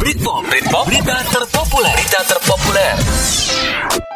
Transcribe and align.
Britpop, 0.00 0.48
Britpop, 0.48 0.88
berita 0.88 1.12
terpopuler, 1.28 1.92
berita 1.92 2.24
terpopuler. 2.24 2.96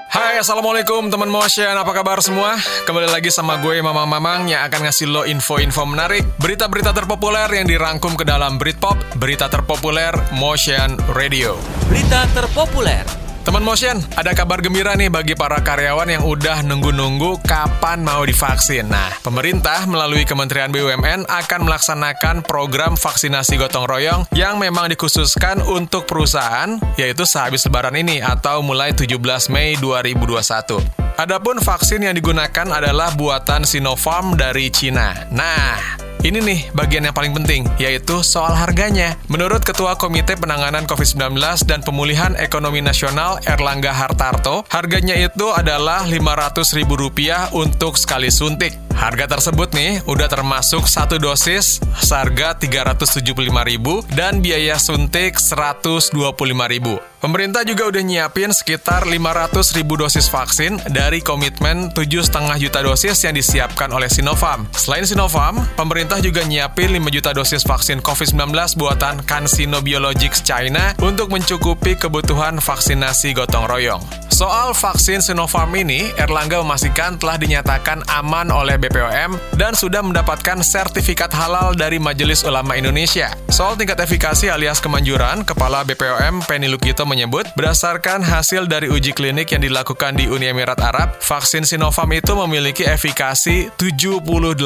Hai 0.09 0.41
Assalamualaikum 0.41 1.13
teman 1.13 1.29
motion 1.29 1.77
Apa 1.77 1.93
kabar 1.93 2.25
semua? 2.25 2.57
Kembali 2.89 3.11
lagi 3.13 3.29
sama 3.35 3.59
gue 3.59 3.83
Mamang 3.83 4.07
Mamang 4.07 4.47
Yang 4.47 4.63
akan 4.71 4.81
ngasih 4.87 5.07
lo 5.11 5.23
info-info 5.27 5.83
menarik 5.85 6.23
Berita-berita 6.39 6.95
terpopuler 6.95 7.51
yang 7.51 7.67
dirangkum 7.67 8.15
ke 8.15 8.23
dalam 8.23 8.57
Britpop 8.57 8.95
Berita 9.19 9.51
terpopuler 9.51 10.15
Motion 10.33 10.97
Radio 11.13 11.59
Berita 11.91 12.31
terpopuler. 12.31 13.24
Teman 13.45 13.61
motion, 13.61 14.01
ada 14.17 14.33
kabar 14.33 14.65
gembira 14.65 14.97
nih 14.97 15.13
bagi 15.13 15.37
para 15.37 15.61
karyawan 15.61 16.09
yang 16.09 16.25
udah 16.25 16.65
nunggu-nunggu 16.65 17.45
kapan 17.45 18.01
mau 18.01 18.25
divaksin. 18.25 18.89
Nah, 18.89 19.21
pemerintah 19.21 19.85
melalui 19.85 20.25
Kementerian 20.25 20.73
BUMN 20.73 21.29
akan 21.29 21.61
melaksanakan 21.69 22.41
program 22.41 22.97
vaksinasi 22.97 23.61
gotong 23.61 23.85
royong 23.85 24.25
yang 24.33 24.57
memang 24.57 24.89
dikhususkan 24.89 25.61
untuk 25.61 26.09
perusahaan, 26.09 26.81
yaitu 26.97 27.29
sehabis 27.29 27.69
lebaran 27.69 28.01
ini 28.01 28.25
atau 28.25 28.65
mulai 28.65 28.97
17 28.97 29.21
Mei 29.53 29.77
2021. 29.77 31.05
Adapun 31.21 31.61
vaksin 31.61 32.01
yang 32.01 32.17
digunakan 32.17 32.67
adalah 32.73 33.13
buatan 33.13 33.69
Sinopharm 33.69 34.41
dari 34.41 34.73
Cina. 34.73 35.29
Nah, 35.29 36.01
ini 36.25 36.41
nih 36.41 36.61
bagian 36.73 37.05
yang 37.05 37.13
paling 37.13 37.37
penting, 37.37 37.69
yaitu 37.77 38.25
soal 38.25 38.57
harganya. 38.57 39.21
Menurut 39.29 39.61
Ketua 39.61 40.01
Komite 40.01 40.41
Penanganan 40.41 40.89
COVID-19 40.89 41.37
dan 41.69 41.85
Pemulihan 41.85 42.33
Ekonomi 42.41 42.81
Nasional 42.81 43.37
Erlangga 43.45 43.93
Hartarto, 43.93 44.65
harganya 44.73 45.13
itu 45.15 45.53
adalah 45.53 46.09
Rp500.000 46.09 47.53
untuk 47.53 48.01
sekali 48.01 48.33
suntik. 48.33 48.84
Harga 48.95 49.27
tersebut 49.27 49.75
nih 49.75 50.01
udah 50.07 50.31
termasuk 50.31 50.87
satu 50.87 51.19
dosis 51.19 51.83
seharga 51.99 52.55
Rp375.000 52.55 53.87
dan 54.15 54.39
biaya 54.39 54.79
suntik 54.79 55.37
Rp125.000. 55.37 56.87
Pemerintah 57.25 57.65
juga 57.65 57.89
udah 57.89 58.05
nyiapin 58.05 58.53
sekitar 58.53 59.09
500 59.09 59.81
ribu 59.81 59.97
dosis 59.97 60.29
vaksin 60.29 60.77
dari 60.93 61.25
komitmen 61.25 61.89
7,5 61.97 62.31
juta 62.61 62.85
dosis 62.85 63.17
yang 63.25 63.33
disiapkan 63.33 63.89
oleh 63.97 64.13
Sinovac. 64.13 64.69
Selain 64.77 65.09
Sinovac, 65.09 65.57
pemerintah 65.73 66.21
juga 66.21 66.45
nyiapin 66.45 66.93
5 66.93 67.01
juta 67.09 67.33
dosis 67.33 67.65
vaksin 67.65 68.05
COVID-19 68.05 68.53
buatan 68.77 69.25
CanSino 69.25 69.81
Biologics 69.81 70.45
China 70.45 70.93
untuk 71.01 71.33
mencukupi 71.33 71.97
kebutuhan 71.97 72.61
vaksinasi 72.61 73.33
gotong 73.33 73.73
royong. 73.73 74.05
Soal 74.35 74.75
vaksin 74.75 75.23
Sinopharm 75.23 75.71
ini, 75.79 76.11
Erlangga 76.19 76.59
memastikan 76.59 77.15
telah 77.17 77.39
dinyatakan 77.39 78.03
aman 78.11 78.51
oleh 78.51 78.75
BPOM 78.85 79.41
dan 79.57 79.73
sudah 79.73 80.05
mendapatkan 80.05 80.61
sertifikat 80.61 81.33
halal 81.33 81.73
dari 81.73 81.97
Majelis 81.97 82.45
Ulama 82.45 82.77
Indonesia. 82.77 83.33
Soal 83.49 83.81
tingkat 83.81 83.97
efikasi 84.05 84.53
alias 84.53 84.83
kemanjuran, 84.85 85.41
Kepala 85.49 85.89
BPOM 85.89 86.45
Penny 86.45 86.69
Lukito 86.69 87.09
menyebut, 87.09 87.49
berdasarkan 87.57 88.21
hasil 88.21 88.69
dari 88.69 88.93
uji 88.93 89.17
klinik 89.17 89.57
yang 89.57 89.65
dilakukan 89.65 90.21
di 90.21 90.29
Uni 90.29 90.53
Emirat 90.53 90.85
Arab, 90.85 91.17
vaksin 91.25 91.65
Sinopharm 91.65 92.13
itu 92.13 92.37
memiliki 92.37 92.85
efikasi 92.85 93.73
78%. 93.73 94.61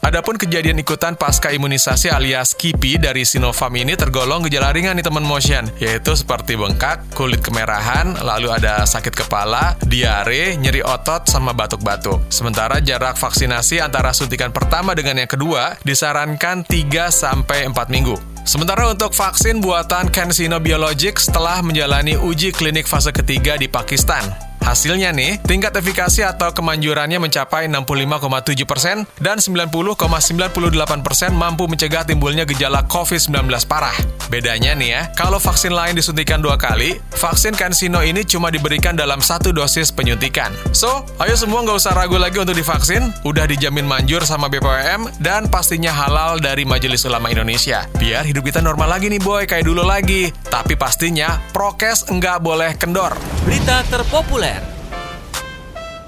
Adapun 0.00 0.34
kejadian 0.34 0.82
ikutan 0.82 1.14
pasca 1.14 1.54
imunisasi 1.54 2.10
alias 2.10 2.58
KIPI 2.58 2.98
dari 2.98 3.22
Sinopharm 3.22 3.78
ini 3.78 3.94
tergolong 3.94 4.42
gejala 4.48 4.74
ringan 4.74 4.98
nih 4.98 5.06
teman 5.06 5.22
motion, 5.22 5.70
yaitu 5.78 6.16
seperti 6.18 6.58
bengkak, 6.58 7.04
kulit 7.14 7.38
kemerahan, 7.44 8.18
lalu 8.24 8.50
ada 8.50 8.82
sakit 8.88 9.14
kepala, 9.14 9.78
diare, 9.86 10.58
nyeri 10.58 10.82
otot, 10.82 11.28
sama 11.28 11.54
batuk-batuk. 11.54 12.26
Sementara 12.32 12.80
jarak 12.80 13.19
vaksinasi 13.20 13.84
antara 13.84 14.16
suntikan 14.16 14.48
pertama 14.48 14.96
dengan 14.96 15.20
yang 15.20 15.28
kedua 15.28 15.76
disarankan 15.84 16.64
3-4 16.64 17.44
minggu. 17.92 18.16
Sementara 18.48 18.88
untuk 18.88 19.12
vaksin 19.12 19.60
buatan 19.60 20.08
CanSino 20.08 20.56
Biologics 20.56 21.28
telah 21.28 21.60
menjalani 21.60 22.16
uji 22.16 22.56
klinik 22.56 22.88
fase 22.88 23.12
ketiga 23.12 23.60
di 23.60 23.68
Pakistan. 23.68 24.49
Hasilnya 24.60 25.10
nih, 25.10 25.40
tingkat 25.42 25.72
efikasi 25.74 26.22
atau 26.22 26.52
kemanjurannya 26.52 27.18
mencapai 27.18 27.66
65,7 27.66 28.68
persen 28.68 28.96
dan 29.18 29.40
90,98 29.40 31.02
persen 31.02 31.30
mampu 31.34 31.66
mencegah 31.66 32.04
timbulnya 32.04 32.44
gejala 32.44 32.84
COVID-19 32.86 33.50
parah. 33.66 33.96
Bedanya 34.30 34.78
nih 34.78 34.88
ya, 34.94 35.02
kalau 35.18 35.42
vaksin 35.42 35.74
lain 35.74 35.98
disuntikan 35.98 36.38
dua 36.38 36.54
kali, 36.54 37.02
vaksin 37.18 37.50
CanSino 37.56 37.98
ini 38.06 38.22
cuma 38.22 38.46
diberikan 38.54 38.94
dalam 38.94 39.18
satu 39.18 39.50
dosis 39.50 39.90
penyuntikan. 39.90 40.54
So, 40.70 41.02
ayo 41.18 41.34
semua 41.34 41.66
nggak 41.66 41.80
usah 41.82 41.98
ragu 41.98 42.14
lagi 42.14 42.38
untuk 42.38 42.54
divaksin, 42.54 43.10
udah 43.26 43.50
dijamin 43.50 43.82
manjur 43.88 44.22
sama 44.22 44.46
BPOM, 44.46 45.10
dan 45.18 45.50
pastinya 45.50 45.90
halal 45.90 46.38
dari 46.38 46.62
Majelis 46.62 47.02
Ulama 47.02 47.26
Indonesia. 47.26 47.90
Biar 47.98 48.22
hidup 48.22 48.46
kita 48.46 48.62
normal 48.62 48.86
lagi 48.86 49.10
nih 49.10 49.18
boy, 49.18 49.50
kayak 49.50 49.66
dulu 49.66 49.82
lagi. 49.82 50.30
Tapi 50.46 50.78
pastinya, 50.78 51.42
prokes 51.50 52.06
nggak 52.06 52.38
boleh 52.38 52.78
kendor. 52.78 53.18
Berita 53.42 53.82
terpopuler. 53.90 54.59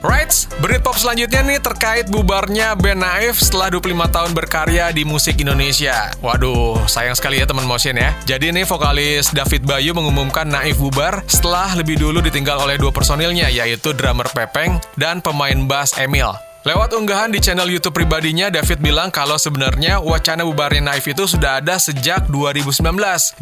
Right, 0.03 0.35
berita 0.59 0.91
selanjutnya 0.99 1.47
nih 1.47 1.63
terkait 1.63 2.11
bubarnya 2.11 2.75
band 2.75 3.07
Naif 3.07 3.39
setelah 3.39 3.71
25 3.71 4.11
tahun 4.11 4.31
berkarya 4.35 4.91
di 4.91 5.07
musik 5.07 5.39
Indonesia. 5.39 6.11
Waduh, 6.19 6.91
sayang 6.91 7.15
sekali 7.15 7.39
ya 7.39 7.47
teman 7.47 7.63
motion 7.63 7.95
ya. 7.95 8.11
Jadi 8.27 8.51
nih 8.51 8.67
vokalis 8.67 9.31
David 9.31 9.63
Bayu 9.63 9.95
mengumumkan 9.95 10.51
Naif 10.51 10.83
bubar 10.83 11.23
setelah 11.31 11.71
lebih 11.79 12.03
dulu 12.03 12.19
ditinggal 12.19 12.59
oleh 12.67 12.83
dua 12.83 12.91
personilnya 12.91 13.47
yaitu 13.47 13.95
drummer 13.95 14.27
Pepeng 14.35 14.83
dan 14.99 15.23
pemain 15.23 15.59
bass 15.71 15.95
Emil. 15.95 16.52
Lewat 16.63 16.95
unggahan 16.95 17.35
di 17.35 17.43
channel 17.43 17.67
YouTube 17.67 17.91
pribadinya, 17.91 18.47
David 18.47 18.79
bilang 18.79 19.11
kalau 19.11 19.35
sebenarnya 19.35 19.99
wacana 19.99 20.47
bubarnya 20.47 20.95
Naif 20.95 21.11
itu 21.11 21.27
sudah 21.27 21.59
ada 21.59 21.75
sejak 21.75 22.31
2019. 22.31 22.79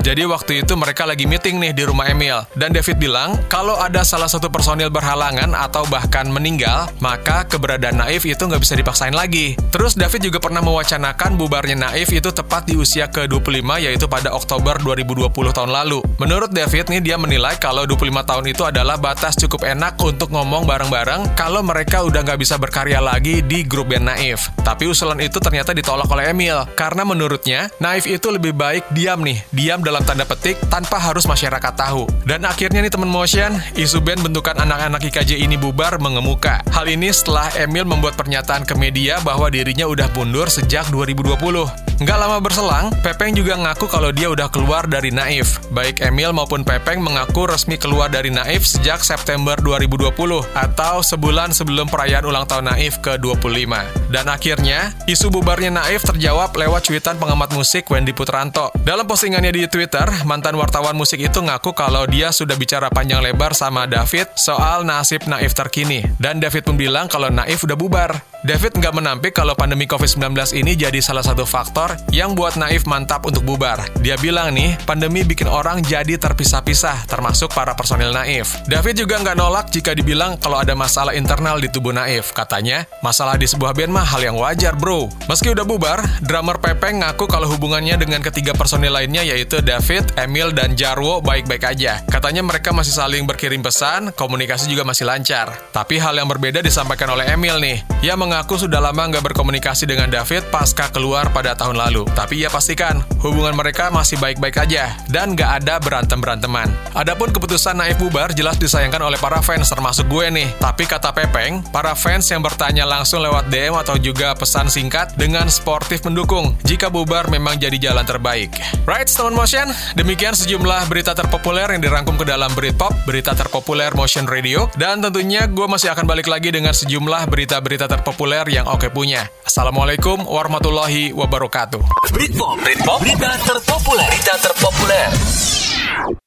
Jadi 0.00 0.24
waktu 0.24 0.64
itu 0.64 0.72
mereka 0.72 1.04
lagi 1.04 1.28
meeting 1.28 1.60
nih 1.60 1.76
di 1.76 1.84
rumah 1.84 2.08
Emil. 2.08 2.40
Dan 2.56 2.72
David 2.72 2.96
bilang, 2.96 3.36
kalau 3.52 3.76
ada 3.76 4.08
salah 4.08 4.24
satu 4.24 4.48
personil 4.48 4.88
berhalangan 4.88 5.52
atau 5.52 5.84
bahkan 5.92 6.32
meninggal, 6.32 6.88
maka 7.04 7.44
keberadaan 7.44 8.00
Naif 8.00 8.24
itu 8.24 8.40
nggak 8.40 8.64
bisa 8.64 8.72
dipaksain 8.72 9.12
lagi. 9.12 9.52
Terus 9.68 10.00
David 10.00 10.32
juga 10.32 10.40
pernah 10.40 10.64
mewacanakan 10.64 11.36
bubarnya 11.36 11.76
Naif 11.76 12.16
itu 12.16 12.32
tepat 12.32 12.72
di 12.72 12.80
usia 12.80 13.04
ke-25 13.12 13.84
yaitu 13.84 14.08
pada 14.08 14.32
Oktober 14.32 14.80
2020 14.80 15.28
tahun 15.28 15.68
lalu. 15.68 16.00
Menurut 16.16 16.56
David 16.56 16.88
nih 16.88 17.04
dia 17.04 17.20
menilai 17.20 17.60
kalau 17.60 17.84
25 17.84 18.00
tahun 18.24 18.44
itu 18.48 18.64
adalah 18.64 18.96
batas 18.96 19.36
cukup 19.36 19.68
enak 19.68 20.00
untuk 20.00 20.32
ngomong 20.32 20.64
bareng-bareng 20.64 21.36
kalau 21.36 21.60
mereka 21.60 22.00
udah 22.00 22.24
nggak 22.24 22.40
bisa 22.40 22.56
berkarya 22.56 22.96
lagi 22.96 23.09
di 23.18 23.66
grup 23.66 23.90
band 23.90 24.06
Naif. 24.06 24.52
Tapi 24.62 24.86
usulan 24.86 25.18
itu 25.18 25.42
ternyata 25.42 25.74
ditolak 25.74 26.06
oleh 26.06 26.30
Emil, 26.30 26.62
karena 26.78 27.02
menurutnya 27.02 27.66
Naif 27.82 28.06
itu 28.06 28.30
lebih 28.30 28.54
baik 28.54 28.86
diam 28.94 29.20
nih, 29.20 29.42
diam 29.50 29.82
dalam 29.82 30.04
tanda 30.06 30.22
petik 30.22 30.56
tanpa 30.70 31.02
harus 31.02 31.26
masyarakat 31.26 31.74
tahu. 31.74 32.06
Dan 32.22 32.46
akhirnya 32.46 32.80
nih 32.80 32.92
teman 32.92 33.10
motion, 33.10 33.58
isu 33.74 33.98
band 34.00 34.22
bentukan 34.22 34.54
anak-anak 34.56 35.02
IKJ 35.10 35.42
ini 35.42 35.58
bubar 35.58 35.98
mengemuka. 35.98 36.62
Hal 36.70 36.86
ini 36.86 37.10
setelah 37.10 37.50
Emil 37.58 37.82
membuat 37.82 38.14
pernyataan 38.14 38.62
ke 38.62 38.78
media 38.78 39.18
bahwa 39.26 39.50
dirinya 39.50 39.88
udah 39.90 40.06
mundur 40.14 40.46
sejak 40.46 40.86
2020. 40.94 41.90
Nggak 42.00 42.16
lama 42.16 42.40
berselang, 42.40 42.88
Pepeng 43.04 43.36
juga 43.36 43.60
ngaku 43.60 43.84
kalau 43.84 44.08
dia 44.08 44.32
udah 44.32 44.48
keluar 44.48 44.88
dari 44.88 45.12
Naif. 45.12 45.60
Baik 45.68 46.00
Emil 46.00 46.32
maupun 46.32 46.64
Pepeng 46.64 46.96
mengaku 46.96 47.44
resmi 47.44 47.76
keluar 47.76 48.08
dari 48.08 48.32
Naif 48.32 48.64
sejak 48.64 49.04
September 49.04 49.52
2020 49.60 50.08
atau 50.56 51.04
sebulan 51.04 51.52
sebelum 51.52 51.92
perayaan 51.92 52.24
ulang 52.24 52.48
tahun 52.48 52.72
Naif 52.72 52.99
ke-25. 53.00 53.72
Dan 54.12 54.26
akhirnya, 54.30 54.94
isu 55.08 55.32
bubarnya 55.32 55.72
Naif 55.72 56.06
terjawab 56.06 56.52
lewat 56.54 56.86
cuitan 56.86 57.16
pengamat 57.16 57.50
musik 57.56 57.88
Wendy 57.90 58.12
Putranto. 58.14 58.70
Dalam 58.84 59.08
postingannya 59.08 59.50
di 59.50 59.66
Twitter, 59.66 60.06
mantan 60.28 60.54
wartawan 60.60 60.94
musik 60.94 61.18
itu 61.18 61.40
ngaku 61.40 61.72
kalau 61.72 62.06
dia 62.06 62.30
sudah 62.30 62.54
bicara 62.54 62.92
panjang 62.92 63.24
lebar 63.24 63.56
sama 63.56 63.88
David 63.88 64.36
soal 64.36 64.86
nasib 64.86 65.24
Naif 65.26 65.56
terkini. 65.56 66.04
Dan 66.20 66.38
David 66.38 66.68
pun 66.68 66.76
bilang 66.78 67.10
kalau 67.10 67.32
Naif 67.32 67.64
udah 67.66 67.74
bubar. 67.74 68.29
David 68.40 68.80
nggak 68.80 68.96
menampik 68.96 69.36
kalau 69.36 69.52
pandemi 69.52 69.84
COVID-19 69.84 70.32
ini 70.56 70.72
jadi 70.72 70.96
salah 71.04 71.20
satu 71.20 71.44
faktor 71.44 71.92
yang 72.08 72.32
buat 72.32 72.56
Naif 72.56 72.88
mantap 72.88 73.28
untuk 73.28 73.44
bubar. 73.44 73.84
Dia 74.00 74.16
bilang 74.16 74.56
nih, 74.56 74.80
pandemi 74.88 75.20
bikin 75.20 75.44
orang 75.44 75.84
jadi 75.84 76.16
terpisah-pisah, 76.16 77.04
termasuk 77.04 77.52
para 77.52 77.76
personil 77.76 78.16
Naif. 78.16 78.56
David 78.64 79.04
juga 79.04 79.20
nggak 79.20 79.36
nolak 79.36 79.68
jika 79.68 79.92
dibilang 79.92 80.40
kalau 80.40 80.56
ada 80.56 80.72
masalah 80.72 81.12
internal 81.12 81.60
di 81.60 81.68
tubuh 81.68 81.92
Naif. 81.92 82.32
Katanya, 82.32 82.88
masalah 83.04 83.36
di 83.36 83.44
sebuah 83.44 83.76
band 83.76 83.92
mah 83.92 84.08
hal 84.08 84.24
yang 84.24 84.40
wajar 84.40 84.72
bro. 84.72 85.12
Meski 85.28 85.52
udah 85.52 85.68
bubar, 85.68 86.00
drummer 86.24 86.56
Pepeng 86.56 87.04
ngaku 87.04 87.28
kalau 87.28 87.44
hubungannya 87.44 88.00
dengan 88.00 88.24
ketiga 88.24 88.56
personil 88.56 88.96
lainnya 88.96 89.20
yaitu 89.20 89.60
David, 89.60 90.16
Emil, 90.16 90.48
dan 90.56 90.72
Jarwo 90.80 91.20
baik-baik 91.20 91.76
aja. 91.76 92.00
Katanya 92.08 92.40
mereka 92.40 92.72
masih 92.72 92.96
saling 92.96 93.28
berkirim 93.28 93.60
pesan, 93.60 94.16
komunikasi 94.16 94.72
juga 94.72 94.88
masih 94.88 95.04
lancar. 95.04 95.52
Tapi 95.76 96.00
hal 96.00 96.16
yang 96.16 96.28
berbeda 96.32 96.64
disampaikan 96.64 97.12
oleh 97.12 97.28
Emil 97.28 97.60
nih. 97.60 97.84
Ia 98.00 98.16
mengaku 98.30 98.62
sudah 98.62 98.78
lama 98.78 99.10
nggak 99.10 99.26
berkomunikasi 99.26 99.90
dengan 99.90 100.06
David 100.06 100.54
pasca 100.54 100.86
keluar 100.94 101.34
pada 101.34 101.58
tahun 101.58 101.74
lalu. 101.74 102.06
Tapi 102.14 102.38
ia 102.38 102.46
pastikan, 102.46 103.02
hubungan 103.20 103.52
mereka 103.52 103.92
masih 103.92 104.16
baik-baik 104.16 104.56
aja, 104.56 104.96
dan 105.12 105.36
nggak 105.36 105.62
ada 105.62 105.76
berantem-beranteman. 105.84 106.72
Adapun 106.96 107.28
keputusan 107.28 107.76
Naif 107.76 108.00
bubar 108.00 108.32
jelas 108.32 108.56
disayangkan 108.56 109.04
oleh 109.04 109.20
para 109.20 109.44
fans, 109.44 109.68
termasuk 109.68 110.08
gue 110.08 110.32
nih. 110.32 110.48
Tapi 110.56 110.88
kata 110.88 111.12
Pepeng, 111.12 111.60
para 111.68 111.92
fans 111.92 112.24
yang 112.32 112.40
bertanya 112.40 112.70
tanya 112.70 112.86
langsung 112.86 113.18
lewat 113.18 113.50
DM 113.50 113.74
atau 113.74 113.98
juga 113.98 114.30
pesan 114.38 114.70
singkat 114.70 115.18
dengan 115.18 115.50
sportif 115.50 116.06
mendukung 116.06 116.54
jika 116.62 116.86
bubar 116.86 117.26
memang 117.26 117.58
jadi 117.58 117.90
jalan 117.90 118.06
terbaik. 118.06 118.54
Right, 118.86 119.10
teman 119.10 119.34
motion, 119.34 119.74
demikian 119.98 120.38
sejumlah 120.38 120.86
berita 120.86 121.18
terpopuler 121.18 121.66
yang 121.66 121.82
dirangkum 121.82 122.14
ke 122.14 122.22
dalam 122.22 122.54
Britpop, 122.54 122.94
berita 123.10 123.34
terpopuler 123.34 123.90
Motion 123.98 124.30
Radio, 124.30 124.70
dan 124.78 125.02
tentunya 125.02 125.50
gue 125.50 125.66
masih 125.66 125.90
akan 125.90 126.06
balik 126.06 126.30
lagi 126.30 126.54
dengan 126.54 126.70
sejumlah 126.70 127.26
berita-berita 127.26 127.90
terpopuler 127.90 128.46
yang 128.46 128.70
Oke 128.70 128.86
punya. 128.86 129.26
Assalamualaikum 129.42 130.22
warahmatullahi 130.22 131.10
wabarakatuh. 131.10 131.82
Britpop, 132.14 132.54
Britpop, 132.62 133.02
Berita 133.18 133.38
terpopuler. 133.42 134.06
Berita 134.06 134.38
terpopuler. 134.38 136.19